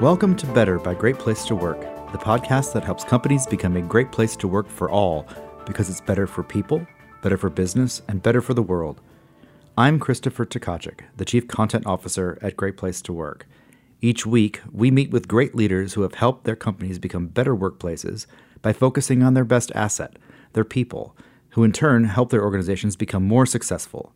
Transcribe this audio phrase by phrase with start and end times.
[0.00, 3.82] Welcome to Better by Great Place to Work, the podcast that helps companies become a
[3.82, 5.28] great place to work for all
[5.66, 6.86] because it's better for people,
[7.20, 9.02] better for business, and better for the world.
[9.76, 13.46] I'm Christopher Tkaczyk, the Chief Content Officer at Great Place to Work.
[14.00, 18.24] Each week, we meet with great leaders who have helped their companies become better workplaces
[18.62, 20.16] by focusing on their best asset,
[20.54, 21.14] their people,
[21.50, 24.14] who in turn help their organizations become more successful.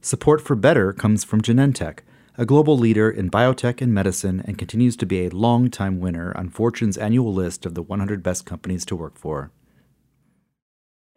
[0.00, 2.02] Support for Better comes from Genentech
[2.36, 6.48] a global leader in biotech and medicine, and continues to be a long-time winner on
[6.48, 9.52] Fortune's annual list of the 100 best companies to work for.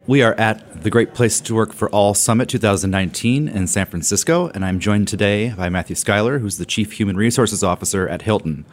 [0.06, 4.48] We are at the Great Place to Work for All Summit 2019 in San Francisco,
[4.54, 8.64] and I'm joined today by Matthew Schuyler, who's the Chief Human Resources Officer at Hilton.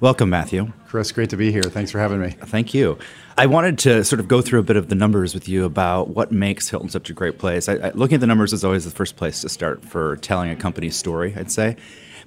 [0.00, 0.72] Welcome, Matthew.
[0.88, 1.62] Chris, great to be here.
[1.62, 2.30] Thanks for having me.
[2.30, 2.98] Thank you.
[3.36, 6.08] I wanted to sort of go through a bit of the numbers with you about
[6.08, 7.68] what makes Hilton such a great place.
[7.68, 10.50] I, I, looking at the numbers is always the first place to start for telling
[10.50, 11.76] a company's story, I'd say.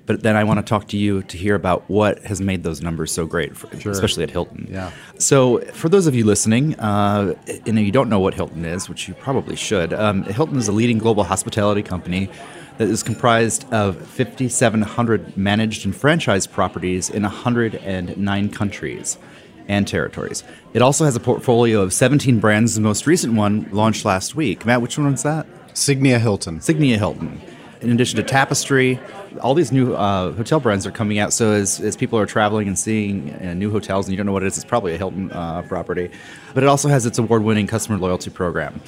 [0.06, 2.82] But then I want to talk to you to hear about what has made those
[2.82, 3.92] numbers so great, for, sure.
[3.94, 4.68] especially at Hilton.
[4.70, 4.92] Yeah.
[5.18, 9.08] So, for those of you listening, uh, and you don't know what Hilton is, which
[9.08, 12.30] you probably should, um, Hilton is a leading global hospitality company
[12.80, 19.18] that is comprised of 5,700 managed and franchised properties in 109 countries
[19.68, 20.44] and territories.
[20.74, 22.76] It also has a portfolio of 17 brands.
[22.76, 24.66] The most recent one launched last week.
[24.66, 25.46] Matt, which one was that?
[25.74, 26.60] Signia Hilton.
[26.60, 27.42] Signia Hilton.
[27.82, 29.00] In addition to Tapestry,
[29.42, 31.34] all these new uh, hotel brands are coming out.
[31.34, 34.32] So as, as people are traveling and seeing uh, new hotels, and you don't know
[34.32, 36.10] what it is, it's probably a Hilton uh, property.
[36.54, 38.80] But it also has its award-winning customer loyalty program.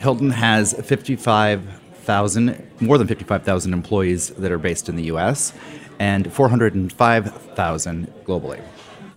[0.00, 5.52] Hilton has 55 thousand, more than 55,000 employees that are based in the U.S.
[5.98, 8.60] and 405,000 globally.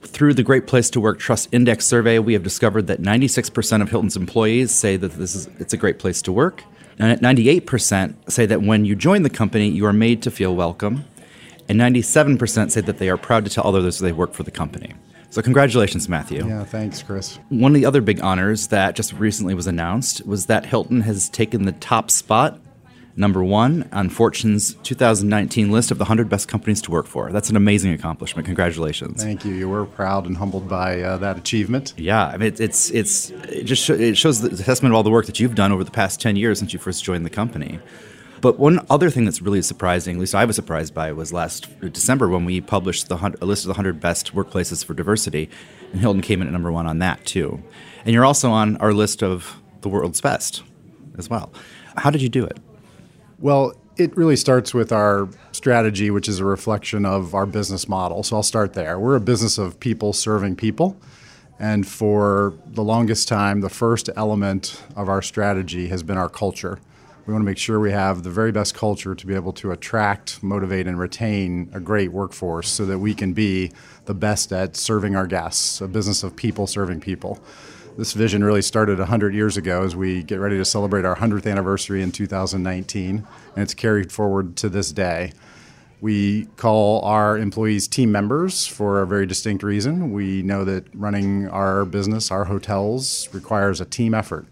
[0.07, 3.89] Through the Great Place to Work Trust Index survey, we have discovered that 96% of
[3.89, 6.63] Hilton's employees say that this is it's a great place to work.
[6.97, 11.03] And 98% say that when you join the company, you are made to feel welcome.
[11.67, 14.93] And 97% say that they are proud to tell others they work for the company.
[15.31, 16.47] So, congratulations, Matthew.
[16.47, 17.37] Yeah, thanks, Chris.
[17.49, 21.27] One of the other big honors that just recently was announced was that Hilton has
[21.27, 22.59] taken the top spot
[23.17, 27.31] number one on Fortune's 2019 list of the 100 best companies to work for.
[27.31, 28.45] That's an amazing accomplishment.
[28.45, 29.23] Congratulations.
[29.23, 29.53] Thank you.
[29.53, 31.93] You were proud and humbled by uh, that achievement.
[31.97, 35.03] Yeah, I mean, it, it's it's it just sh- it shows the testament of all
[35.03, 37.29] the work that you've done over the past 10 years since you first joined the
[37.29, 37.79] company.
[38.41, 41.67] But one other thing that's really surprising, at least I was surprised by, was last
[41.79, 45.49] December when we published the a list of the 100 best workplaces for diversity,
[45.91, 47.63] and Hilton came in at number one on that too.
[48.03, 50.61] And you're also on our list of the world's best
[51.17, 51.51] as well.
[51.95, 52.59] How did you do it?
[53.39, 58.23] Well, it really starts with our strategy, which is a reflection of our business model.
[58.23, 58.99] So I'll start there.
[58.99, 60.97] We're a business of people serving people.
[61.59, 66.79] And for the longest time, the first element of our strategy has been our culture.
[67.25, 69.71] We want to make sure we have the very best culture to be able to
[69.71, 73.71] attract, motivate, and retain a great workforce so that we can be
[74.05, 77.39] the best at serving our guests, a business of people serving people.
[77.97, 81.49] This vision really started 100 years ago as we get ready to celebrate our 100th
[81.49, 83.25] anniversary in 2019,
[83.55, 85.31] and it's carried forward to this day.
[86.01, 90.11] We call our employees team members for a very distinct reason.
[90.11, 94.45] We know that running our business, our hotels, requires a team effort.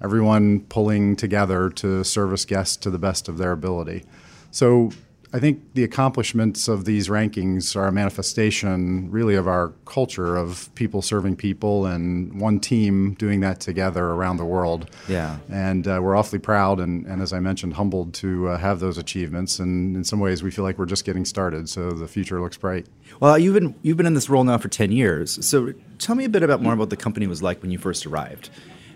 [0.00, 4.04] Everyone pulling together to service guests to the best of their ability.
[4.52, 4.92] So
[5.30, 10.74] I think the accomplishments of these rankings are a manifestation, really, of our culture of
[10.74, 14.90] people serving people and one team doing that together around the world.
[15.06, 15.38] Yeah.
[15.50, 18.96] And uh, we're awfully proud and, and, as I mentioned, humbled to uh, have those
[18.96, 19.58] achievements.
[19.58, 21.68] And in some ways, we feel like we're just getting started.
[21.68, 22.86] So the future looks bright.
[23.20, 25.44] Well, you've been you've been in this role now for ten years.
[25.44, 28.06] So tell me a bit about more about the company was like when you first
[28.06, 28.48] arrived,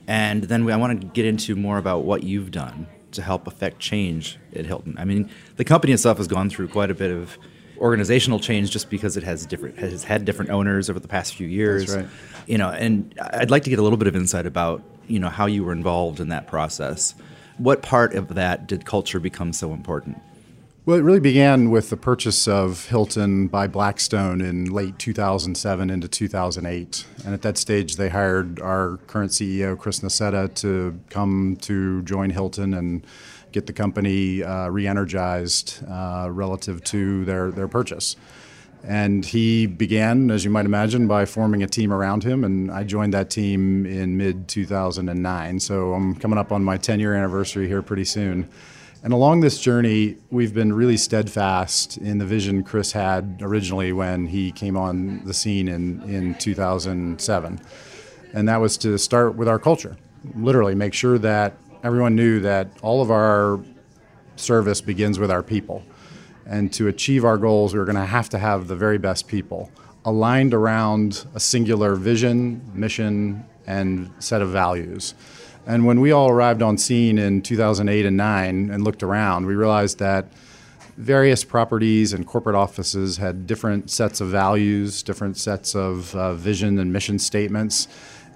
[0.07, 3.79] and then I want to get into more about what you've done to help affect
[3.79, 4.97] change at Hilton.
[4.99, 7.39] I mean, the company itself has gone through quite a bit of
[7.79, 11.47] organizational change just because it has different has had different owners over the past few
[11.47, 11.95] years.
[11.95, 12.07] Right.
[12.47, 15.29] You know, and I'd like to get a little bit of insight about you know
[15.29, 17.15] how you were involved in that process.
[17.59, 20.21] What part of that did culture become so important?
[20.85, 26.09] Well, it really began with the purchase of Hilton by Blackstone in late 2007 into
[26.09, 27.07] 2008.
[27.25, 32.31] And at that stage, they hired our current CEO, Chris Nassetta, to come to join
[32.31, 33.07] Hilton and
[33.53, 38.17] get the company uh, re energized uh, relative to their, their purchase.
[38.83, 42.43] And he began, as you might imagine, by forming a team around him.
[42.43, 45.61] And I joined that team in mid 2009.
[45.61, 48.49] So I'm coming up on my 10 year anniversary here pretty soon.
[49.05, 54.27] And along this journey, we've been really steadfast in the vision Chris had originally when
[54.27, 57.61] he came on the scene in, in 2007.
[58.33, 59.97] And that was to start with our culture,
[60.37, 63.59] literally, make sure that everyone knew that all of our
[64.37, 65.83] service begins with our people.
[66.47, 69.27] And to achieve our goals, we were going to have to have the very best
[69.27, 69.73] people
[70.05, 75.15] aligned around a singular vision, mission, and set of values.
[75.67, 79.55] And when we all arrived on scene in 2008 and 9 and looked around, we
[79.55, 80.27] realized that
[80.97, 86.79] various properties and corporate offices had different sets of values, different sets of uh, vision
[86.79, 87.89] and mission statements,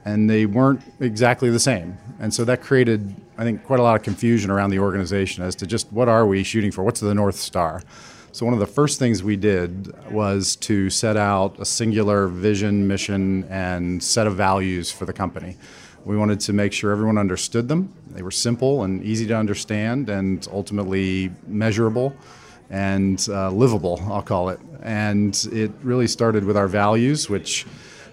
[0.04, 1.98] and they weren't exactly the same.
[2.20, 5.54] And so that created, I think, quite a lot of confusion around the organization as
[5.56, 6.84] to just what are we shooting for?
[6.84, 7.82] What's the North Star?
[8.30, 12.86] So, one of the first things we did was to set out a singular vision,
[12.86, 15.56] mission, and set of values for the company.
[16.06, 17.92] We wanted to make sure everyone understood them.
[18.12, 22.14] They were simple and easy to understand and ultimately measurable
[22.70, 24.60] and uh, livable, I'll call it.
[24.82, 27.66] And it really started with our values, which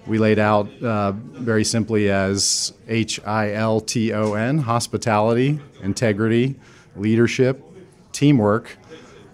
[0.08, 6.56] we laid out uh, very simply as H I L T O N hospitality, integrity,
[6.96, 7.64] leadership,
[8.12, 8.76] teamwork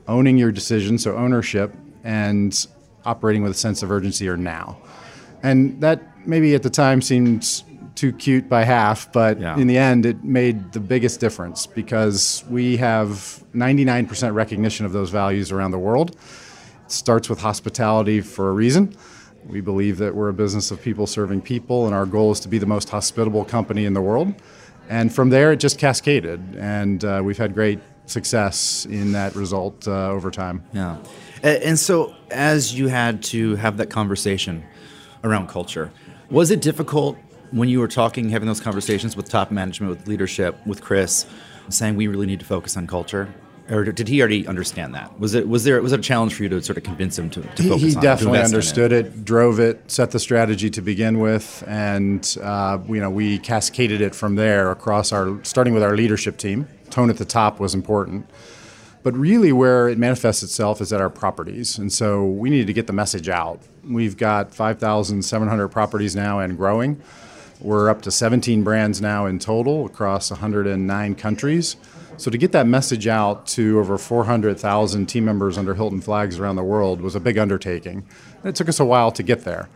[0.09, 1.73] owning your decision, so ownership,
[2.03, 2.67] and
[3.06, 4.77] operating with a sense of urgency or now.
[5.44, 7.63] And that maybe at the time seemed
[7.95, 9.57] too cute by half, but yeah.
[9.57, 15.09] in the end, it made the biggest difference because we have 99% recognition of those
[15.09, 16.12] values around the world.
[16.86, 18.95] It starts with hospitality for a reason.
[19.45, 22.47] We believe that we're a business of people serving people, and our goal is to
[22.47, 24.33] be the most hospitable company in the world.
[24.89, 29.88] And from there, it just cascaded, and uh, we've had great success in that result
[29.88, 30.63] uh, over time.
[30.74, 30.97] Yeah.
[31.44, 34.63] And so, as you had to have that conversation
[35.24, 35.92] around culture,
[36.30, 37.18] was it difficult
[37.51, 41.25] when you were talking, having those conversations with top management, with leadership, with Chris,
[41.69, 43.33] saying we really need to focus on culture?
[43.69, 45.19] Or did he already understand that?
[45.19, 47.29] Was it was there was it a challenge for you to sort of convince him
[47.29, 49.05] to, to focus he, he definitely understood it.
[49.05, 49.25] it.
[49.25, 54.15] drove it, set the strategy to begin with, and uh, you know we cascaded it
[54.15, 58.29] from there across our starting with our leadership team tone at the top was important.
[59.01, 61.77] But really, where it manifests itself is at our properties.
[61.77, 63.61] And so we needed to get the message out.
[63.83, 67.01] We've got 5,700 properties now and growing.
[67.61, 71.75] We're up to 17 brands now in total across 109 countries.
[72.15, 76.56] So to get that message out to over 400,000 team members under Hilton flags around
[76.56, 78.06] the world was a big undertaking.
[78.45, 79.67] It took us a while to get there.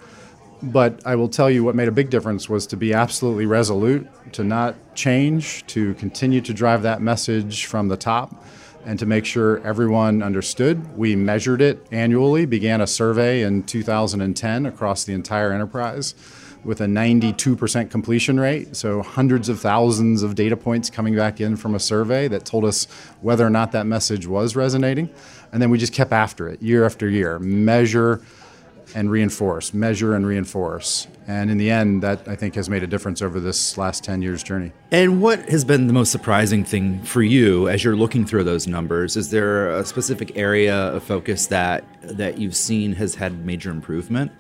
[0.61, 4.07] But I will tell you what made a big difference was to be absolutely resolute,
[4.31, 8.45] to not change, to continue to drive that message from the top,
[8.85, 10.97] and to make sure everyone understood.
[10.97, 16.15] We measured it annually, began a survey in 2010 across the entire enterprise
[16.63, 18.75] with a 92% completion rate.
[18.75, 22.65] So, hundreds of thousands of data points coming back in from a survey that told
[22.65, 22.85] us
[23.21, 25.09] whether or not that message was resonating.
[25.51, 28.21] And then we just kept after it year after year, measure
[28.95, 31.07] and reinforce, measure and reinforce.
[31.27, 34.21] And in the end, that I think has made a difference over this last 10
[34.21, 34.71] years journey.
[34.91, 38.67] And what has been the most surprising thing for you as you're looking through those
[38.67, 39.15] numbers?
[39.15, 44.31] Is there a specific area of focus that, that you've seen has had major improvement?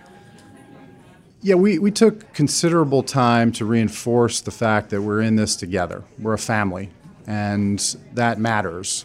[1.45, 6.05] Yeah, we, we took considerable time to reinforce the fact that we're in this together.
[6.17, 6.89] We're a family,
[7.27, 7.79] and
[8.13, 9.03] that matters.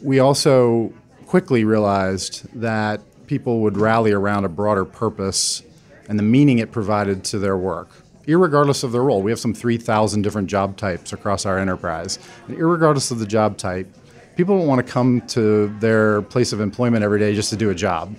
[0.00, 0.92] We also
[1.26, 5.64] quickly realized that people would rally around a broader purpose
[6.08, 7.88] and the meaning it provided to their work,
[8.24, 9.20] regardless of their role.
[9.20, 12.20] We have some 3,000 different job types across our enterprise.
[12.46, 13.92] And regardless of the job type,
[14.36, 17.70] people don't want to come to their place of employment every day just to do
[17.70, 18.14] a job.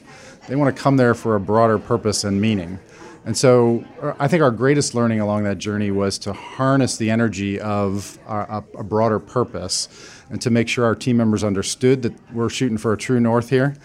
[0.49, 2.79] They want to come there for a broader purpose and meaning.
[3.25, 7.09] And so uh, I think our greatest learning along that journey was to harness the
[7.09, 9.87] energy of a, a broader purpose
[10.29, 13.49] and to make sure our team members understood that we're shooting for a true north
[13.49, 13.75] here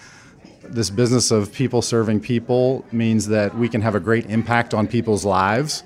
[0.70, 4.86] this business of people serving people means that we can have a great impact on
[4.86, 5.82] people's lives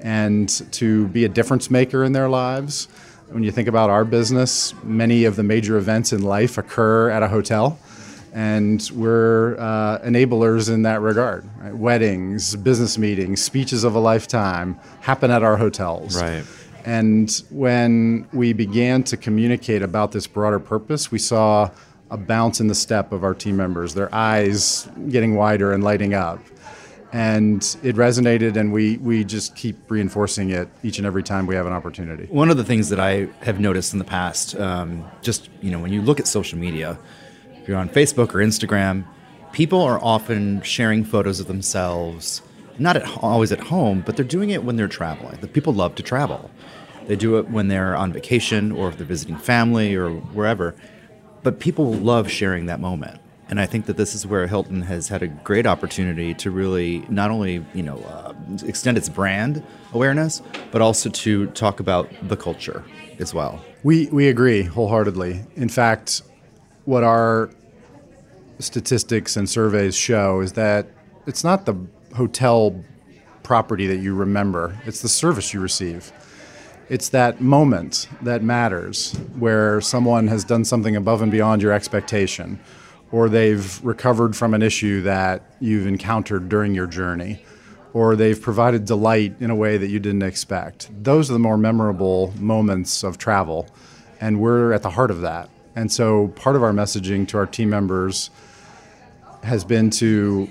[0.00, 2.86] and to be a difference maker in their lives.
[3.28, 7.22] When you think about our business, many of the major events in life occur at
[7.22, 7.78] a hotel,
[8.34, 11.48] and we're uh, enablers in that regard.
[11.58, 11.74] Right?
[11.74, 16.20] Weddings, business meetings, speeches of a lifetime happen at our hotels.
[16.20, 16.44] Right.
[16.84, 21.70] And when we began to communicate about this broader purpose, we saw
[22.10, 26.12] a bounce in the step of our team members, their eyes getting wider and lighting
[26.12, 26.40] up.
[27.12, 31.54] And it resonated, and we, we just keep reinforcing it each and every time we
[31.54, 32.26] have an opportunity.
[32.26, 35.78] One of the things that I have noticed in the past, um, just you know,
[35.78, 36.98] when you look at social media,
[37.64, 39.04] if you're on Facebook or Instagram,
[39.50, 42.40] people are often sharing photos of themselves,
[42.78, 45.36] not at, always at home, but they're doing it when they're traveling.
[45.40, 46.48] The people love to travel.
[47.08, 50.76] They do it when they're on vacation or if they're visiting family or wherever
[51.44, 53.20] but people love sharing that moment.
[53.48, 57.04] And I think that this is where Hilton has had a great opportunity to really
[57.10, 58.32] not only you know uh,
[58.66, 60.42] extend its brand awareness,
[60.72, 62.82] but also to talk about the culture
[63.20, 63.62] as well.
[63.84, 65.44] We we agree wholeheartedly.
[65.56, 66.22] In fact,
[66.84, 67.50] what our
[68.58, 70.86] statistics and surveys show is that
[71.26, 71.74] it's not the
[72.14, 72.84] hotel
[73.42, 76.12] property that you remember, it's the service you receive.
[76.88, 82.60] It's that moment that matters where someone has done something above and beyond your expectation,
[83.10, 87.42] or they've recovered from an issue that you've encountered during your journey,
[87.94, 90.90] or they've provided delight in a way that you didn't expect.
[91.02, 93.68] Those are the more memorable moments of travel,
[94.20, 95.48] and we're at the heart of that.
[95.76, 98.30] And so part of our messaging to our team members
[99.42, 100.48] has been to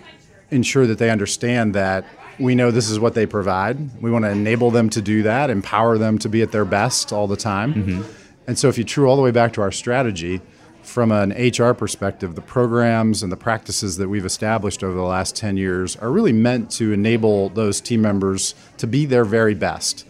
[0.52, 2.06] ensure that they understand that
[2.40, 4.02] we know this is what they provide.
[4.02, 7.14] We want to enable them to do that, empower them to be at their best
[7.14, 7.74] all the time.
[7.74, 8.02] Mm-hmm.
[8.48, 10.42] And so, if you true all the way back to our strategy,
[10.84, 15.36] from an HR perspective, the programs and the practices that we've established over the last
[15.36, 20.06] 10 years are really meant to enable those team members to be their very best.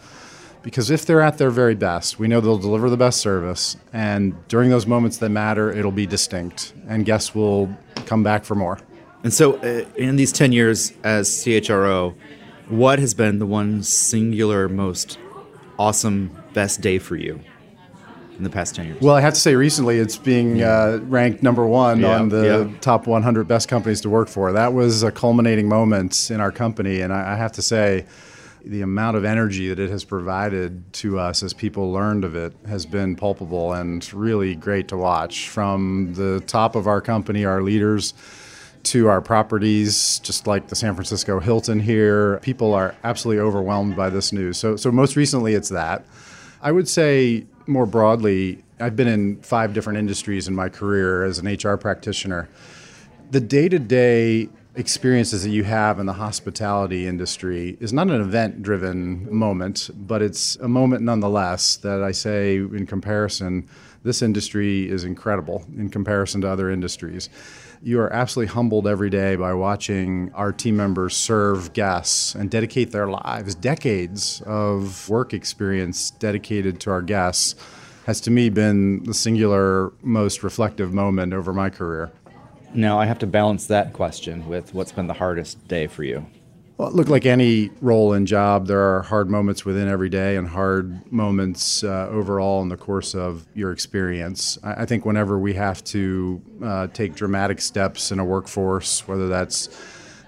[0.63, 3.75] Because if they're at their very best, we know they'll deliver the best service.
[3.91, 7.69] And during those moments that matter, it'll be distinct, and guests will
[8.05, 8.79] come back for more.
[9.23, 12.15] And so, uh, in these 10 years as CHRO,
[12.69, 15.19] what has been the one singular, most
[15.77, 17.39] awesome, best day for you
[18.37, 19.01] in the past 10 years?
[19.01, 22.69] Well, I have to say, recently it's being uh, ranked number one yeah, on the
[22.71, 22.79] yeah.
[22.79, 24.51] top 100 best companies to work for.
[24.53, 27.01] That was a culminating moment in our company.
[27.01, 28.05] And I, I have to say,
[28.65, 32.53] the amount of energy that it has provided to us as people learned of it
[32.67, 35.49] has been palpable and really great to watch.
[35.49, 38.13] From the top of our company, our leaders,
[38.83, 42.39] to our properties, just like the San Francisco Hilton here.
[42.39, 44.57] People are absolutely overwhelmed by this news.
[44.57, 46.05] So, so most recently, it's that.
[46.61, 51.39] I would say more broadly, I've been in five different industries in my career as
[51.39, 52.49] an HR practitioner.
[53.31, 58.21] The day to day experiences that you have in the hospitality industry is not an
[58.21, 63.67] event driven moment, but it's a moment nonetheless that I say, in comparison,
[64.03, 67.29] this industry is incredible in comparison to other industries
[67.83, 72.91] you are absolutely humbled every day by watching our team members serve guests and dedicate
[72.91, 73.55] their lives.
[73.55, 77.55] Decades of work experience dedicated to our guests
[78.05, 82.11] has to me been the singular most reflective moment over my career.
[82.75, 86.25] Now, I have to balance that question with what's been the hardest day for you.
[86.77, 90.37] Well, it look, like any role and job, there are hard moments within every day
[90.37, 94.57] and hard moments uh, overall in the course of your experience.
[94.63, 99.27] I, I think whenever we have to uh, take dramatic steps in a workforce, whether
[99.27, 99.69] that's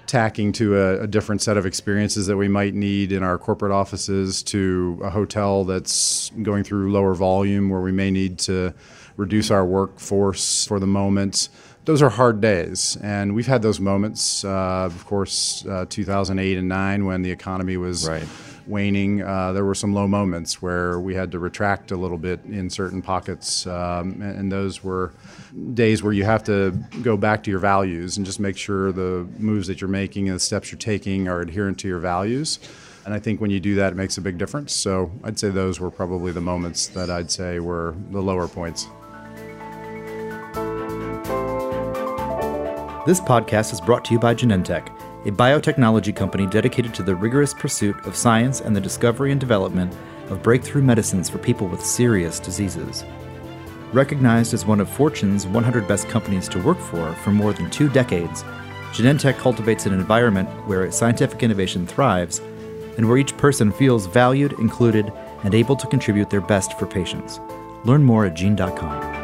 [0.06, 3.72] tacking to a, a, different set of experiences that we might need in our corporate
[3.72, 8.72] offices to a hotel that's going through lower volume where we may need to
[9.18, 11.50] reduce our workforce for the moment
[11.86, 14.44] those are hard days, and we've had those moments.
[14.44, 18.28] Uh, of course, uh, 2008 and nine when the economy was right.
[18.66, 22.44] waning, uh, there were some low moments where we had to retract a little bit
[22.46, 25.14] in certain pockets, um, and, and, those were
[25.74, 26.72] days where you have to
[27.04, 30.36] go back to your values and just make sure the moves that you're making and
[30.36, 32.60] the steps you're taking are adherent to your values.
[33.06, 34.74] And I think when you do that, it makes a big difference.
[34.74, 38.88] So I'd say those were probably the moments that I'd say were the lower points.
[43.06, 44.90] This podcast is brought to you by Genentech,
[45.28, 49.96] a biotechnology company dedicated to the rigorous pursuit of science and the discovery and development
[50.30, 53.06] of breakthrough medicines for people with serious diseases.
[53.94, 57.90] Recognized as one of Fortune's 100 best companies to work for for more than two
[57.90, 58.42] decades,
[58.92, 62.40] Genentech cultivates an environment where scientific innovation thrives
[62.98, 67.40] and where each person feels valued, included, and able to contribute their best for patients.
[67.84, 69.15] Learn more at gene.com.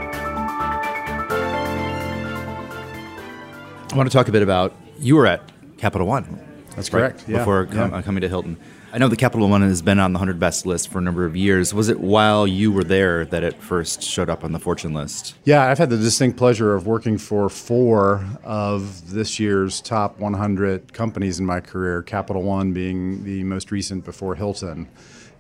[3.92, 5.42] I want to talk a bit about you were at
[5.78, 6.40] Capital One.
[6.76, 7.26] That's correct.
[7.28, 7.40] Yeah.
[7.40, 8.02] Before com- yeah.
[8.02, 8.58] coming to Hilton.
[8.94, 11.26] I know the Capital One has been on the 100 best list for a number
[11.26, 11.74] of years.
[11.74, 15.36] Was it while you were there that it first showed up on the Fortune list?
[15.44, 20.94] Yeah, I've had the distinct pleasure of working for four of this year's top 100
[20.94, 24.88] companies in my career, Capital One being the most recent before Hilton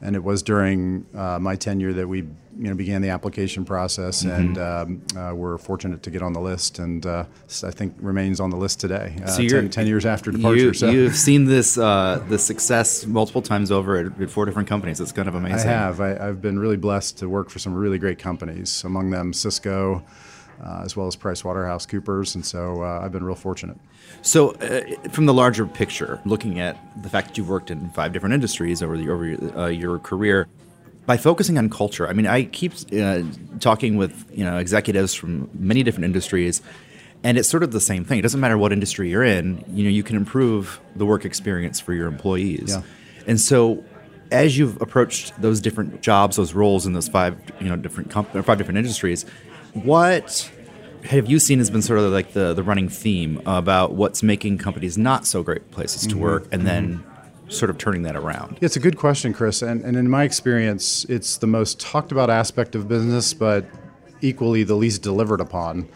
[0.02, 2.20] and it was during uh, my tenure that we
[2.58, 4.36] you know began the application process mm-hmm.
[4.36, 7.24] and um, uh, we're fortunate to get on the list and uh,
[7.64, 10.74] I think remains on the list today uh, so 10, 10, years after departure you,
[10.74, 10.90] so.
[10.90, 15.12] you've seen this uh, the success multiple times over at, at, four different companies it's
[15.12, 17.98] kind of amazing I have I, have been really blessed to work for some really
[17.98, 20.04] great companies among them Cisco
[20.64, 23.78] uh, as well as PricewaterhouseCoopers and so I've been real fortunate
[24.22, 28.14] so, uh, from the larger picture, looking at the fact that you've worked in five
[28.14, 30.48] different industries over the, over your, uh, your career,
[31.08, 33.24] by focusing on culture, I mean, I keep uh,
[33.60, 36.62] talking with you know executives from many different industries,
[37.24, 38.20] and it's sort of the same thing.
[38.20, 39.64] It doesn't matter what industry you're in.
[39.74, 42.70] You know, you can improve the work experience for your employees.
[42.70, 42.84] Yeah.
[43.26, 43.84] And so,
[44.32, 48.32] as you've approached those different jobs, those roles in those five you know different comp-
[48.46, 49.26] five different industries,
[49.74, 50.52] what
[51.04, 54.58] have you seen has been sort of like the, the running theme about what's making
[54.58, 56.20] companies not so great places to mm-hmm.
[56.20, 57.50] work and then mm-hmm.
[57.50, 58.58] sort of turning that around?
[58.62, 59.62] It's a good question, Chris.
[59.62, 63.66] And, and in my experience, it's the most talked about aspect of business, but
[64.22, 65.88] equally the least delivered upon.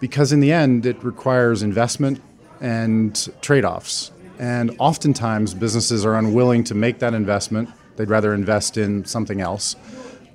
[0.00, 2.20] Because in the end, it requires investment
[2.60, 4.10] and trade offs.
[4.38, 7.68] And oftentimes, businesses are unwilling to make that investment.
[7.96, 9.76] They'd rather invest in something else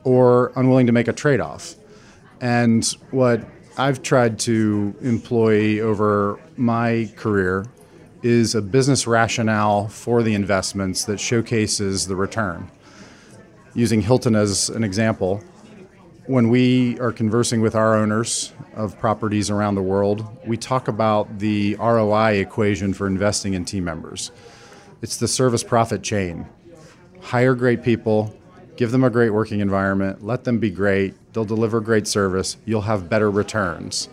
[0.04, 1.76] or unwilling to make a trade off.
[2.42, 3.46] And what
[3.78, 7.66] I've tried to employ over my career
[8.24, 12.72] is a business rationale for the investments that showcases the return.
[13.74, 15.44] Using Hilton as an example,
[16.26, 21.40] when we are conversing with our owners of properties around the world, we talk about
[21.40, 24.32] the ROI equation for investing in team members.
[25.02, 26.48] It's the service profit chain.
[27.22, 28.36] Hire great people,
[28.76, 32.82] give them a great working environment, let them be great, they'll deliver great service, you'll
[32.82, 34.10] have better returns.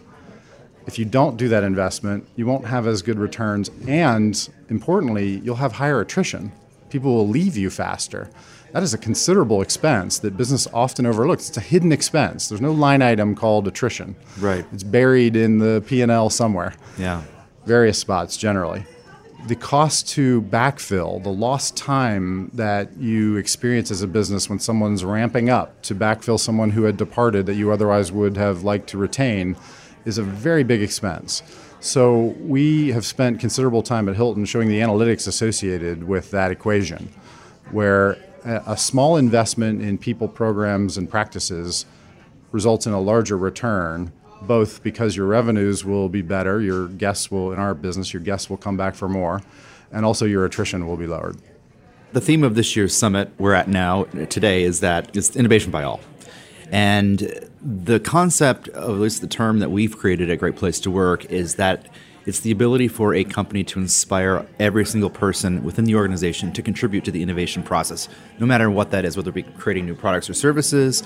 [0.87, 5.57] If you don't do that investment, you won't have as good returns, and importantly, you'll
[5.57, 6.52] have higher attrition.
[6.90, 8.31] People will leave you faster.
[8.73, 11.49] That is a considerable expense that business often overlooks.
[11.49, 12.49] It's a hidden expense.
[12.49, 14.16] There's no line item called attrition.
[14.38, 14.64] Right.
[14.73, 16.75] It's buried in the P&L somewhere.
[16.99, 17.23] Yeah.
[17.66, 18.85] Various spots generally
[19.46, 25.04] the cost to backfill, the lost time that you experience as a business when someone's
[25.04, 28.99] ramping up to backfill someone who had departed that you otherwise would have liked to
[28.99, 29.56] retain,
[30.04, 31.42] is a very big expense.
[31.80, 37.12] So we have spent considerable time at Hilton showing the analytics associated with that equation,
[37.72, 41.87] where a small investment in people, programs, and practices
[42.52, 44.12] results in a larger return
[44.46, 48.50] both because your revenues will be better, your guests will, in our business, your guests
[48.50, 49.42] will come back for more,
[49.90, 51.37] and also your attrition will be lowered.
[52.12, 55.82] The theme of this year's summit we're at now, today, is that it's innovation by
[55.82, 56.00] all.
[56.70, 60.90] And the concept, of at least the term that we've created at Great Place to
[60.90, 61.88] Work, is that
[62.25, 66.62] it's the ability for a company to inspire every single person within the organization to
[66.62, 69.95] contribute to the innovation process, no matter what that is, whether it be creating new
[69.95, 71.02] products or services,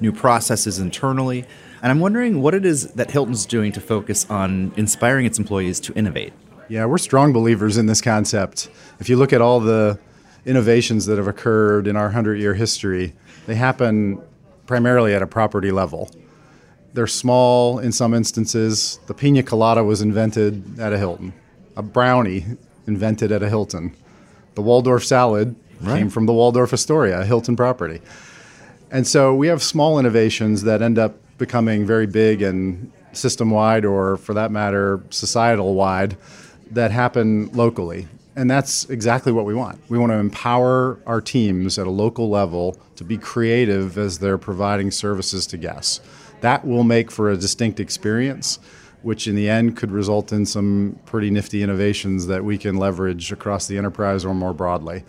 [0.00, 1.44] new processes internally.
[1.84, 5.78] And I'm wondering what it is that Hilton's doing to focus on inspiring its employees
[5.80, 6.32] to innovate.
[6.70, 8.70] Yeah, we're strong believers in this concept.
[9.00, 9.98] If you look at all the
[10.46, 13.12] innovations that have occurred in our 100 year history,
[13.44, 14.18] they happen
[14.64, 16.10] primarily at a property level.
[16.94, 18.98] They're small in some instances.
[19.06, 21.34] The pina colada was invented at a Hilton,
[21.76, 22.46] a brownie
[22.86, 23.94] invented at a Hilton.
[24.54, 25.98] The Waldorf salad right.
[25.98, 28.00] came from the Waldorf Astoria, a Hilton property.
[28.90, 33.84] And so we have small innovations that end up becoming very big and system wide,
[33.84, 36.16] or for that matter, societal wide,
[36.70, 38.08] that happen locally.
[38.36, 39.80] And that's exactly what we want.
[39.88, 44.38] We want to empower our teams at a local level to be creative as they're
[44.38, 46.00] providing services to guests.
[46.40, 48.58] That will make for a distinct experience,
[49.02, 53.30] which in the end could result in some pretty nifty innovations that we can leverage
[53.30, 55.04] across the enterprise or more broadly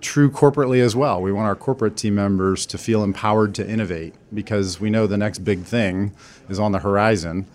[0.00, 1.20] true corporately as well.
[1.20, 5.16] We want our corporate team members to feel empowered to innovate because we know the
[5.16, 6.12] next big thing
[6.48, 7.46] is on the horizon.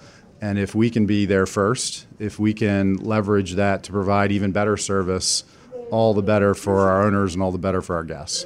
[0.41, 4.51] And if we can be there first, if we can leverage that to provide even
[4.51, 5.43] better service,
[5.91, 8.45] all the better for our owners and all the better for our guests.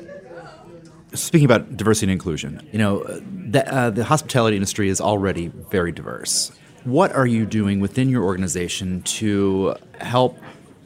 [1.13, 5.91] Speaking about diversity and inclusion, you know, the, uh, the hospitality industry is already very
[5.91, 6.51] diverse.
[6.83, 10.37] What are you doing within your organization to help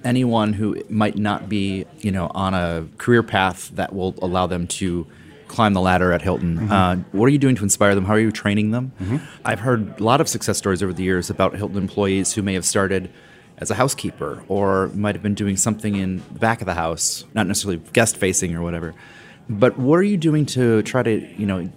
[0.04, 4.68] anyone who might not be, you know, on a career path that will allow them
[4.68, 5.08] to
[5.48, 6.58] climb the ladder at Hilton.
[6.58, 6.72] Mm-hmm.
[6.72, 8.06] Uh, what are you doing to inspire them?
[8.06, 8.92] How are you training them?
[9.00, 9.18] Mm-hmm.
[9.46, 12.56] I've heard a lot of success stories over the years about Hilton employees who may
[12.56, 13.12] have started
[13.60, 17.26] as a housekeeper or might have been doing something in the back of the house,
[17.34, 18.96] not necessarily guest facing or whatever.
[19.48, 21.70] But what are you doing to try to, you know,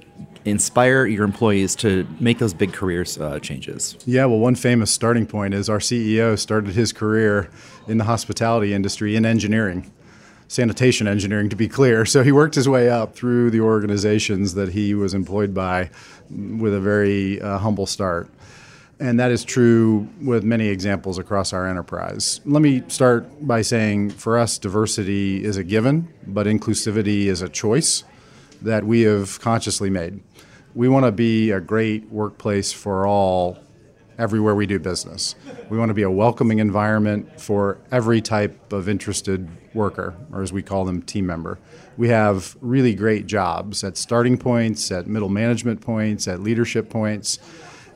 [0.47, 3.97] inspire your employees to make those big careers uh, changes?
[4.07, 7.51] Yeah, well, one famous starting point is our CEO started his career
[7.89, 9.93] in the hospitality industry in engineering,
[10.49, 12.07] sanitation engineering to be clear.
[12.07, 15.91] So he worked his way up through the organizations that he was employed by
[16.31, 18.31] with a very uh, humble start.
[18.99, 22.41] And that is true with many examples across our enterprise.
[22.47, 27.49] Let me start by saying for us, diversity is a given, but inclusivity is a
[27.49, 28.05] choice
[28.63, 30.23] that we have consciously made.
[30.77, 33.59] We want to be a great workplace for all
[34.19, 35.35] everywhere we do business.
[35.71, 40.53] We want to be a welcoming environment for every type of interested worker, or as
[40.53, 41.59] we call them, team member.
[41.97, 47.39] We have really great jobs at starting points, at middle management points, at leadership points,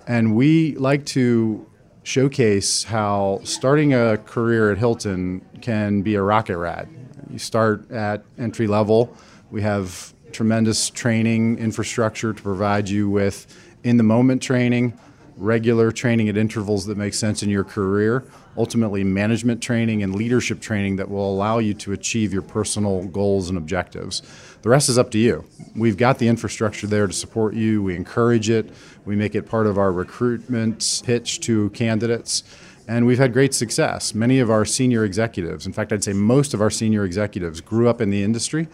[0.06, 1.66] and we like to
[2.02, 6.88] showcase how starting a career at Hilton can be a rocket ride.
[7.30, 9.14] You start at entry level.
[9.50, 13.46] We have tremendous training infrastructure to provide you with
[13.82, 14.98] in the moment training
[15.40, 18.24] regular training at intervals that make sense in your career,
[18.56, 23.48] ultimately, management training and leadership training that will allow you to achieve your personal goals
[23.48, 24.22] and objectives.
[24.62, 25.44] The rest is up to you.
[25.74, 28.70] We've got the infrastructure there to support you, we encourage it,
[29.06, 32.44] we make it part of our recruitment pitch to candidates
[32.88, 34.14] and we've had great success.
[34.14, 37.88] Many of our senior executives, in fact, I'd say most of our senior executives, grew
[37.88, 38.66] up in the industry,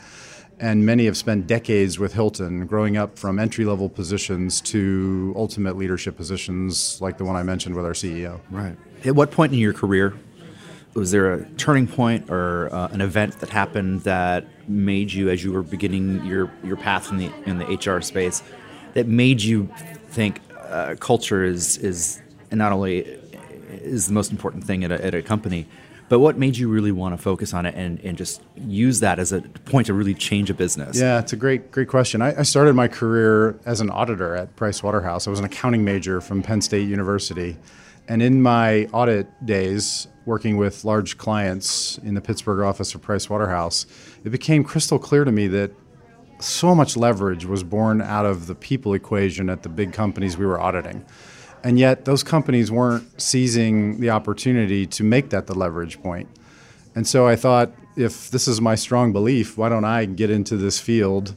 [0.59, 5.77] and many have spent decades with Hilton, growing up from entry level positions to ultimate
[5.77, 8.41] leadership positions like the one I mentioned with our CEO.
[8.51, 8.77] Right.
[9.05, 10.15] At what point in your career
[10.95, 15.45] was there a turning point or uh, an event that happened that made you, as
[15.45, 18.43] you were beginning your, your path in the in the HR space,
[18.95, 19.69] that made you
[20.09, 23.01] think uh, culture is is not only
[23.83, 25.67] is the most important thing at a, at a company.
[26.09, 29.19] But what made you really want to focus on it and, and just use that
[29.19, 30.99] as a point to really change a business?
[30.99, 32.23] Yeah, it's a great great question.
[32.23, 35.27] I, I started my career as an auditor at Price Waterhouse.
[35.27, 37.57] I was an accounting major from Penn State University,
[38.09, 43.29] and in my audit days, working with large clients in the Pittsburgh office of Price
[43.29, 43.87] Waterhouse,
[44.25, 45.73] it became crystal clear to me that
[46.39, 50.47] so much leverage was born out of the people equation at the big companies we
[50.47, 51.05] were auditing.
[51.67, 56.29] And yet, those companies weren't seizing the opportunity to make that the leverage point.
[56.95, 60.57] And so I thought, if this is my strong belief, why don't I get into
[60.57, 61.35] this field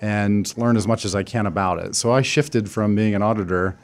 [0.00, 1.96] and learn as much as I can about it?
[1.96, 3.76] So I shifted from being an auditor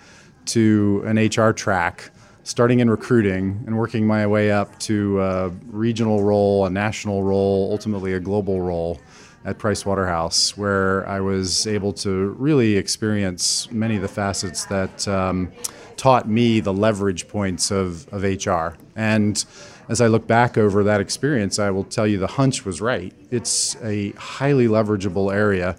[0.47, 2.13] to an HR track,
[2.45, 7.71] starting in recruiting and working my way up to a regional role, a national role,
[7.73, 9.01] ultimately a global role
[9.45, 15.09] at Pricewaterhouse, where I was able to really experience many of the facets that.
[15.09, 15.51] Um,
[15.99, 18.79] taught me the leverage points of, of HR.
[18.97, 19.45] And
[19.89, 23.13] as I look back over that experience, I will tell you the hunch was right.
[23.31, 25.77] It's a highly leverageable area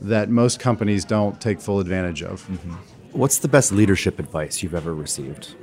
[0.00, 2.46] that most companies don't take full advantage of.
[2.46, 2.74] Mm-hmm.
[3.12, 5.54] What's the best leadership advice you've ever received?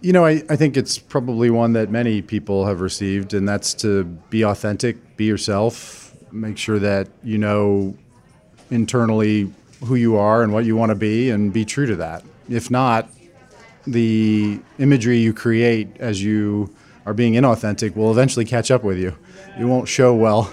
[0.00, 3.74] You know, I, I think it's probably one that many people have received, and that's
[3.74, 7.96] to be authentic, be yourself, make sure that you know
[8.70, 9.52] internally
[9.84, 12.24] who you are and what you want to be, and be true to that.
[12.48, 13.10] If not,
[13.86, 19.16] the imagery you create as you are being inauthentic will eventually catch up with you.
[19.58, 20.52] You won't show well.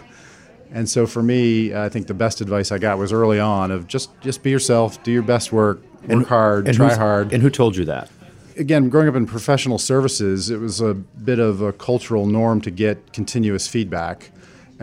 [0.71, 3.87] And so for me, I think the best advice I got was early on of
[3.87, 7.31] just just be yourself, do your best work, work and, hard, and try hard.
[7.33, 8.09] And who told you that?
[8.57, 12.71] Again, growing up in professional services, it was a bit of a cultural norm to
[12.71, 14.31] get continuous feedback.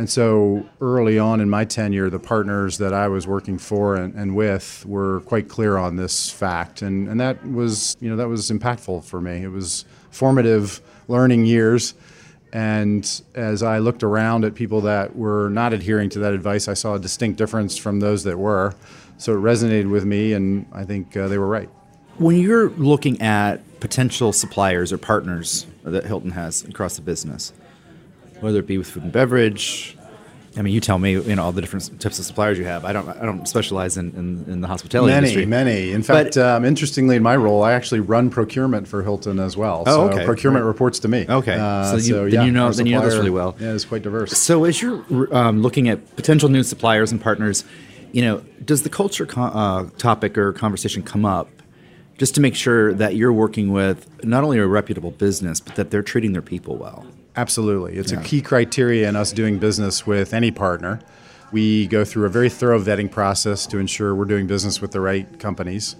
[0.00, 4.14] And so early on in my tenure, the partners that I was working for and,
[4.14, 6.80] and, with were quite clear on this fact.
[6.80, 9.42] And, and that was, you know, that was impactful for me.
[9.42, 11.92] It was formative learning years.
[12.50, 16.72] And as I looked around at people that were not adhering to that advice, I
[16.72, 18.74] saw a distinct difference from those that were.
[19.18, 21.68] So it resonated with me, and I think uh, they were right.
[22.16, 27.52] When you're looking at potential suppliers or partners that Hilton has across the business,
[28.40, 29.96] whether it be with food and beverage.
[30.56, 32.84] I mean, you tell me, you know, all the different types of suppliers you have.
[32.84, 35.46] I don't, I don't specialize in, in, in the hospitality many, industry.
[35.46, 35.92] Many, many.
[35.92, 39.56] In fact, but, um, interestingly, in my role, I actually run procurement for Hilton as
[39.56, 39.84] well.
[39.86, 40.24] Oh, so okay.
[40.24, 40.68] procurement right.
[40.68, 41.24] reports to me.
[41.28, 41.54] Okay.
[41.54, 43.54] Uh, so, you, so then yeah, you know, then you know this really well.
[43.60, 44.36] Yeah, it's quite diverse.
[44.36, 47.64] So as you're um, looking at potential new suppliers and partners,
[48.10, 51.48] you know, does the culture co- uh, topic or conversation come up
[52.18, 55.92] just to make sure that you're working with not only a reputable business, but that
[55.92, 57.06] they're treating their people well?
[57.36, 57.96] Absolutely.
[57.96, 58.20] It's yeah.
[58.20, 61.00] a key criteria in us doing business with any partner.
[61.52, 65.00] We go through a very thorough vetting process to ensure we're doing business with the
[65.00, 65.96] right companies.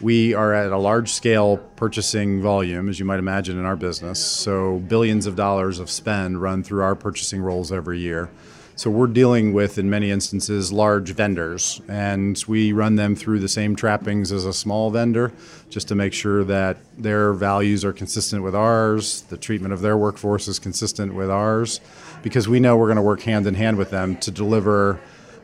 [0.00, 4.24] We are at a large scale purchasing volume, as you might imagine, in our business.
[4.24, 8.30] So, billions of dollars of spend run through our purchasing roles every year.
[8.78, 13.48] So we're dealing with, in many instances, large vendors, and we run them through the
[13.48, 15.32] same trappings as a small vendor,
[15.68, 19.96] just to make sure that their values are consistent with ours, the treatment of their
[19.96, 21.80] workforce is consistent with ours,
[22.22, 25.00] because we know we're going to work hand in hand with them to deliver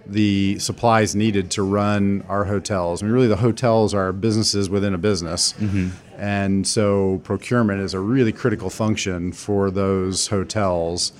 [0.06, 3.02] the supplies needed to run our hotels.
[3.02, 5.54] I mean, really, the hotels are businesses within a business.
[5.54, 5.88] Mm-hmm.
[6.20, 11.12] And so, procurement is a really critical function for those hotels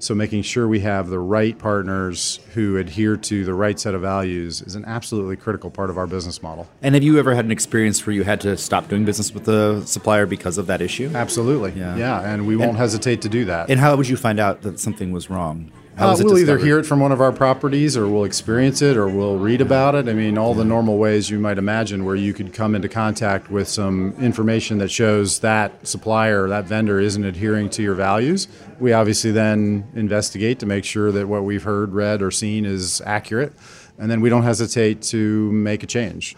[0.00, 4.00] so making sure we have the right partners who adhere to the right set of
[4.00, 6.66] values is an absolutely critical part of our business model.
[6.82, 9.44] And have you ever had an experience where you had to stop doing business with
[9.44, 11.10] the supplier because of that issue?
[11.14, 11.72] Absolutely.
[11.72, 11.96] Yeah.
[11.96, 13.70] Yeah, and we won't and, hesitate to do that.
[13.70, 15.70] And how would you find out that something was wrong?
[16.00, 19.06] Uh, we'll either hear it from one of our properties or we'll experience it or
[19.06, 20.08] we'll read about it.
[20.08, 23.50] I mean, all the normal ways you might imagine where you could come into contact
[23.50, 28.48] with some information that shows that supplier or that vendor isn't adhering to your values.
[28.78, 33.02] We obviously then investigate to make sure that what we've heard, read, or seen is
[33.04, 33.52] accurate.
[33.98, 36.34] And then we don't hesitate to make a change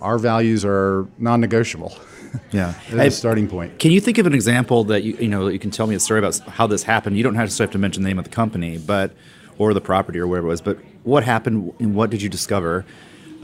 [0.00, 1.96] our values are non-negotiable.
[2.52, 3.78] Yeah, That's a starting point.
[3.78, 6.00] Can you think of an example that you you know you can tell me a
[6.00, 7.16] story about how this happened?
[7.16, 9.12] You don't have to have to mention the name of the company, but
[9.58, 10.60] or the property or whatever it was.
[10.60, 12.86] But what happened and what did you discover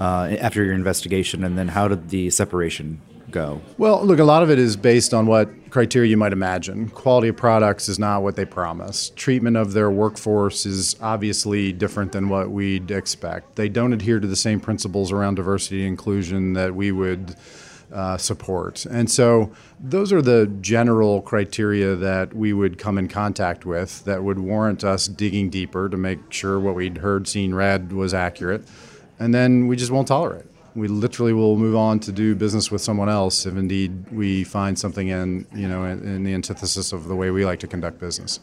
[0.01, 3.61] uh, after your investigation, and then how did the separation go?
[3.79, 6.89] Well, look, a lot of it is based on what criteria you might imagine.
[6.91, 9.11] Quality of products is not what they promise.
[9.17, 13.57] Treatment of their workforce is obviously different than what we'd expect.
[13.57, 17.35] They don't adhere to the same principles around diversity and inclusion that we would.
[17.95, 18.85] Uh, support.
[18.87, 24.25] And so those are the general criteria that we would come in contact with that
[24.25, 28.67] would warrant us digging deeper to make sure what we'd heard, seen, read was accurate.
[29.21, 30.47] And then we just won't tolerate.
[30.75, 34.77] We literally will move on to do business with someone else if indeed we find
[34.77, 38.01] something in, you know, in, in the antithesis of the way we like to conduct
[38.01, 38.41] business.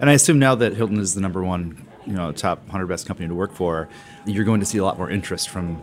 [0.00, 3.06] And I assume now that Hilton is the number one, you know, top 100 best
[3.06, 3.90] company to work for,
[4.24, 5.82] you're going to see a lot more interest from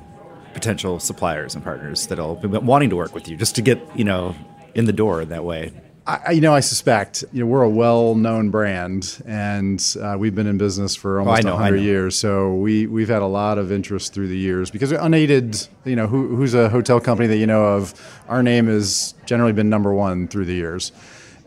[0.54, 4.04] potential suppliers and partners that'll be wanting to work with you just to get you
[4.04, 4.36] know
[4.76, 5.72] in the door that way.
[6.06, 10.48] I, you know, I suspect you know we're a well-known brand, and uh, we've been
[10.48, 12.18] in business for almost oh, know, 100 years.
[12.18, 16.08] So we we've had a lot of interest through the years because unaided, you know,
[16.08, 17.94] who, who's a hotel company that you know of?
[18.28, 20.92] Our name has generally been number one through the years.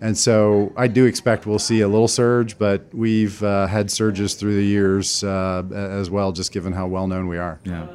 [0.00, 4.34] And so I do expect we'll see a little surge, but we've uh, had surges
[4.34, 7.60] through the years uh, as well, just given how well known we are.
[7.64, 7.86] Yeah.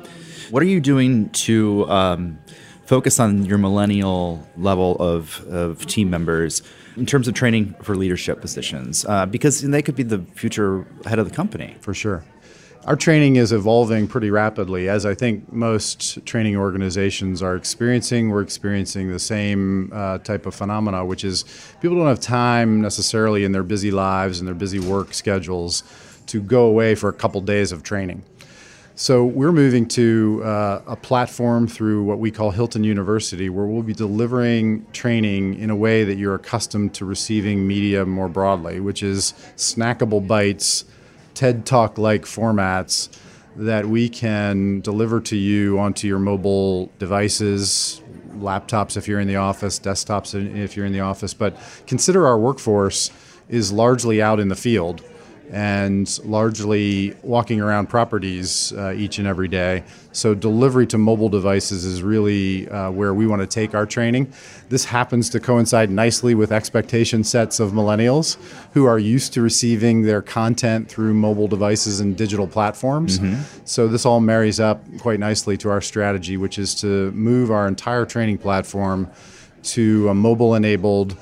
[0.52, 2.38] What are you doing to um,
[2.84, 6.62] focus on your millennial level of, of team members
[6.98, 9.06] in terms of training for leadership positions?
[9.06, 11.78] Uh, because they could be the future head of the company.
[11.80, 12.26] For sure.
[12.84, 18.30] Our training is evolving pretty rapidly, as I think most training organizations are experiencing.
[18.30, 21.46] We're experiencing the same uh, type of phenomena, which is
[21.80, 25.84] people don't have time necessarily in their busy lives and their busy work schedules
[26.28, 28.24] to go away for a couple days of training.
[28.96, 33.84] So we're moving to uh, a platform through what we call Hilton University, where we'll
[33.84, 39.02] be delivering training in a way that you're accustomed to receiving media more broadly, which
[39.02, 40.84] is snackable bites,
[41.34, 43.18] TED Talk like formats
[43.56, 48.02] that we can deliver to you onto your mobile devices,
[48.36, 51.34] laptops if you're in the office, desktops if you're in the office.
[51.34, 53.10] But consider our workforce
[53.48, 55.02] is largely out in the field
[55.52, 59.84] and largely walking around properties uh, each and every day.
[60.14, 64.32] So, delivery to mobile devices is really uh, where we want to take our training.
[64.70, 68.38] This happens to coincide nicely with expectation sets of millennials
[68.74, 73.20] who are used to receiving their content through mobile devices and digital platforms.
[73.20, 73.42] Mm-hmm.
[73.66, 77.68] So, this all marries up quite nicely to our strategy, which is to move our
[77.68, 79.10] entire training platform
[79.64, 81.18] to a mobile enabled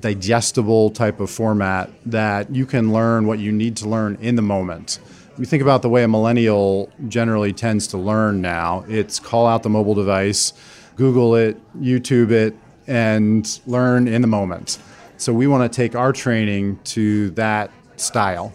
[0.00, 4.42] digestible type of format that you can learn what you need to learn in the
[4.42, 4.98] moment.
[5.38, 8.84] You think about the way a millennial generally tends to learn now.
[8.88, 10.52] It's call out the mobile device,
[10.96, 12.56] Google it, YouTube it,
[12.86, 14.78] and learn in the moment.
[15.16, 18.52] So we want to take our training to that style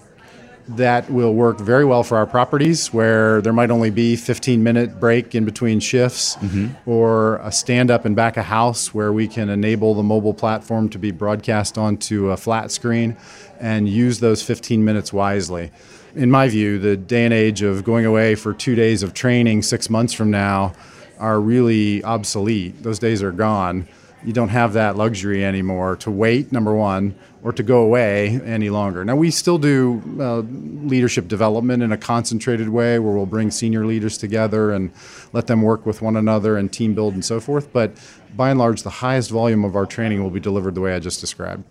[0.68, 5.00] that will work very well for our properties where there might only be 15 minute
[5.00, 6.90] break in between shifts mm-hmm.
[6.90, 10.88] or a stand up and back a house where we can enable the mobile platform
[10.90, 13.18] to be broadcast onto a flat screen
[13.60, 15.72] and use those 15 minutes wisely.
[16.16, 19.64] In my view the day and age of going away for two days of training
[19.64, 20.74] six months from now
[21.20, 22.84] are really obsolete.
[22.84, 23.88] Those days are gone.
[24.24, 28.70] You don't have that luxury anymore to wait, number one, or to go away any
[28.70, 29.04] longer.
[29.04, 30.40] Now, we still do uh,
[30.88, 34.92] leadership development in a concentrated way where we'll bring senior leaders together and
[35.34, 37.72] let them work with one another and team build and so forth.
[37.74, 37.92] But
[38.36, 41.00] by and large, the highest volume of our training will be delivered the way I
[41.00, 41.66] just described.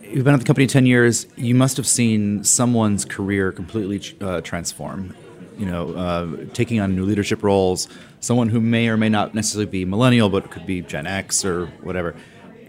[0.00, 1.26] You've been at the company 10 years.
[1.36, 5.14] You must have seen someone's career completely uh, transform
[5.58, 7.88] you know, uh, taking on new leadership roles,
[8.20, 11.66] someone who may or may not necessarily be millennial, but could be Gen X or
[11.82, 12.14] whatever.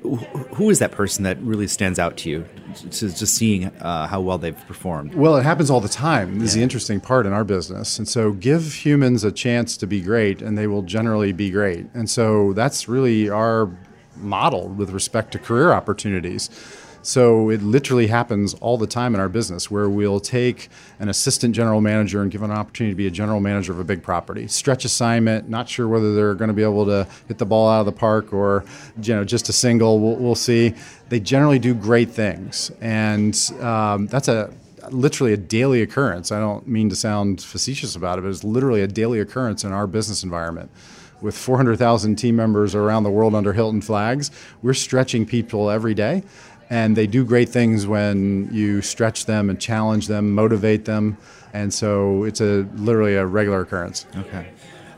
[0.02, 2.46] Who is that person that really stands out to you,
[2.92, 5.16] to just seeing uh, how well they've performed?
[5.16, 6.40] Well, it happens all the time.
[6.40, 6.46] This yeah.
[6.46, 7.98] is the interesting part in our business.
[7.98, 11.88] And so, give humans a chance to be great, and they will generally be great.
[11.94, 13.70] And so, that's really our
[14.16, 16.50] model with respect to career opportunities.
[17.02, 21.56] So it literally happens all the time in our business where we'll take an assistant
[21.56, 24.04] general manager and give them an opportunity to be a general manager of a big
[24.04, 24.48] property.
[24.48, 27.80] Stretch assignment, not sure whether they're going to be able to hit the ball out
[27.82, 28.66] of the park or
[29.02, 30.00] you know just a single.
[30.00, 30.74] We'll, we'll see.
[31.10, 34.54] They generally do great things, and um, that's a
[34.92, 36.32] literally a daily occurrence.
[36.32, 39.72] I don't mean to sound facetious about it, but it's literally a daily occurrence in
[39.72, 40.72] our business environment
[41.22, 44.32] with 400,000 team members around the world under Hilton flags,
[44.62, 46.24] we're stretching people every day
[46.70, 51.18] and they do great things when you stretch them and challenge them, motivate them,
[51.54, 54.06] and so it's a literally a regular occurrence.
[54.16, 54.48] Okay.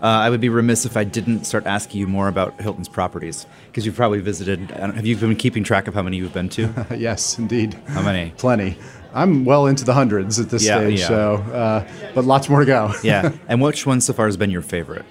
[0.02, 3.46] Uh, I would be remiss if I didn't start asking you more about Hilton's properties
[3.68, 4.72] because you've probably visited.
[4.72, 6.74] Have you been keeping track of how many you've been to?
[6.98, 7.76] yes, indeed.
[7.88, 8.34] How many?
[8.38, 8.78] Plenty.
[9.14, 11.08] I'm well into the hundreds at this Yeah, stage, yeah.
[11.08, 12.94] so uh, but lots more to go.
[13.04, 13.32] yeah.
[13.48, 15.06] And which one so far has been your favorite?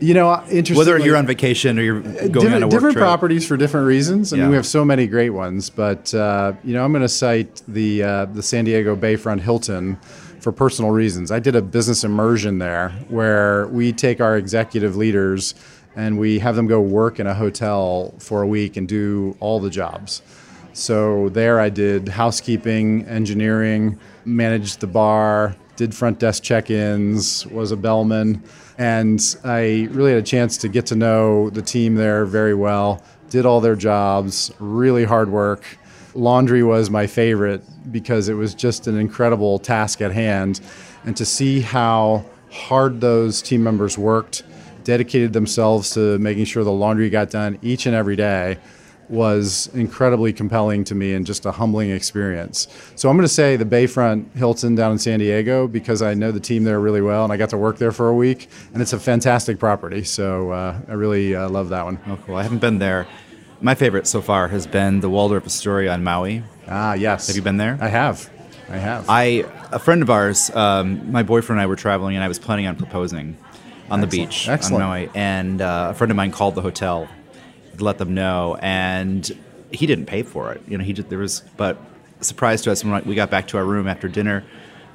[0.00, 0.76] You know, interesting.
[0.76, 3.02] Whether you're on vacation or you're going on a different, work different trip.
[3.02, 4.32] properties for different reasons.
[4.32, 7.08] I mean, we have so many great ones, but uh, you know, I'm going to
[7.08, 9.96] cite the uh, the San Diego Bayfront Hilton
[10.40, 11.30] for personal reasons.
[11.30, 15.54] I did a business immersion there where we take our executive leaders
[15.96, 19.60] and we have them go work in a hotel for a week and do all
[19.60, 20.22] the jobs.
[20.72, 27.76] So there I did housekeeping, engineering, managed the bar, did front desk check-ins, was a
[27.76, 28.42] bellman,
[28.76, 33.02] and I really had a chance to get to know the team there very well.
[33.30, 35.64] Did all their jobs, really hard work.
[36.14, 40.60] Laundry was my favorite because it was just an incredible task at hand,
[41.06, 44.42] and to see how hard those team members worked,
[44.84, 48.58] dedicated themselves to making sure the laundry got done each and every day
[49.10, 52.68] was incredibly compelling to me and just a humbling experience.
[52.94, 56.30] So I'm going to say the Bayfront Hilton down in San Diego because I know
[56.30, 58.80] the team there really well and I got to work there for a week and
[58.80, 60.04] it's a fantastic property.
[60.04, 61.98] So uh, I really uh, love that one.
[62.06, 62.36] Oh, cool.
[62.36, 63.06] I haven't been there.
[63.60, 66.42] My favorite so far has been the Waldorf Astoria on Maui.
[66.68, 67.26] Ah, yes.
[67.26, 67.76] Have you been there?
[67.80, 68.30] I have.
[68.70, 69.06] I have.
[69.08, 72.38] I a friend of ours, um, my boyfriend and I were traveling, and I was
[72.38, 73.36] planning on proposing
[73.90, 74.30] on the Excellent.
[74.30, 74.82] beach Excellent.
[74.84, 75.10] on Maui.
[75.14, 77.08] And uh, a friend of mine called the hotel
[77.78, 79.30] let them know, and
[79.70, 80.60] he didn't pay for it.
[80.68, 81.78] You know, he did, there was, but
[82.20, 84.44] surprise to us when we got back to our room after dinner.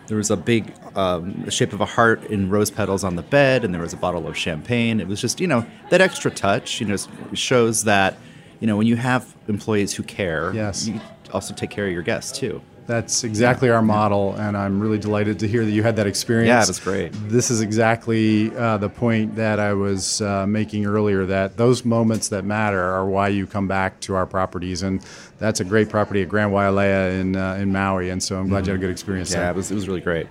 [0.07, 3.65] There was a big, um, shape of a heart in rose petals on the bed,
[3.65, 4.99] and there was a bottle of champagne.
[4.99, 6.79] It was just, you know, that extra touch.
[6.79, 6.95] You know,
[7.33, 8.17] shows that,
[8.59, 10.87] you know, when you have employees who care, Yes.
[10.87, 11.01] you
[11.33, 12.61] also take care of your guests too.
[12.87, 16.47] That's exactly our model, and I'm really delighted to hear that you had that experience.
[16.49, 17.09] Yeah, it was great.
[17.29, 22.29] This is exactly uh, the point that I was uh, making earlier that those moments
[22.29, 25.03] that matter are why you come back to our properties, and
[25.39, 28.67] that's a great property at Grand Wailea in, uh, in Maui, and so I'm glad
[28.67, 29.49] you had a good experience Yeah, there.
[29.51, 30.27] it was, it was really great.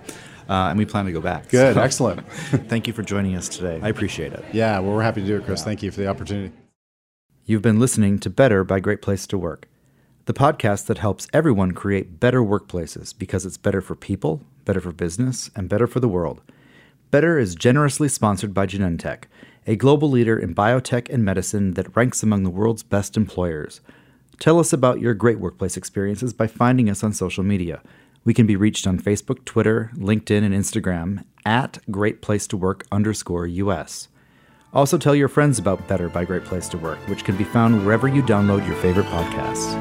[0.48, 1.48] Uh, and we plan to go back.
[1.48, 2.28] Good, So, excellent.
[2.68, 3.80] thank you for joining us today.
[3.82, 4.44] I appreciate it.
[4.52, 5.64] Yeah, well, we're happy to do it, Chris.
[5.64, 6.52] Thank you for the opportunity.
[7.46, 9.66] You've been listening to Better by Great Place to Work,
[10.26, 14.90] the podcast that helps everyone create better workplaces because it's better for people, better for
[14.90, 16.40] business, and better for the world.
[17.10, 19.24] Better is generously sponsored by Genentech,
[19.66, 23.82] a global leader in biotech and medicine that ranks among the world's best employers.
[24.38, 27.82] Tell us about your great workplace experiences by finding us on social media.
[28.24, 32.86] We can be reached on Facebook, Twitter, LinkedIn, and Instagram at Great Place to Work
[32.90, 34.08] underscore US.
[34.74, 37.84] Also, tell your friends about Better by Great Place to Work, which can be found
[37.84, 39.72] wherever you download your favorite podcasts.